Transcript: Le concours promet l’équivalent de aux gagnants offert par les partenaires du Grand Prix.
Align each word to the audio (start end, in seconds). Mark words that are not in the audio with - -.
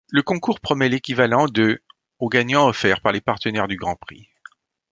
Le 0.09 0.23
concours 0.23 0.59
promet 0.59 0.89
l’équivalent 0.89 1.45
de 1.45 1.83
aux 2.17 2.27
gagnants 2.29 2.67
offert 2.67 3.01
par 3.01 3.11
les 3.11 3.21
partenaires 3.21 3.67
du 3.67 3.75
Grand 3.75 3.95
Prix. 3.97 4.29